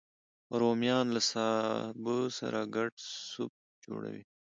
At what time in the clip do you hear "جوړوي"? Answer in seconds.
3.85-4.23